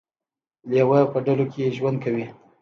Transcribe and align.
لیوه 0.71 0.99
په 1.11 1.17
ډلو 1.25 1.45
کې 1.53 1.73
ژوند 1.77 1.97
کوي 2.03 2.25